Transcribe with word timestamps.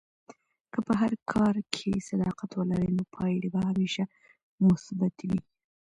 که 0.71 0.79
په 0.87 0.93
هر 1.01 1.13
کار 1.33 1.55
کې 1.73 2.05
صداقت 2.09 2.51
ولرې، 2.55 2.89
نو 2.97 3.03
پایلې 3.15 3.47
به 3.53 3.59
همیشه 3.69 4.03
مثبتې 4.65 5.25
وي. 5.29 5.41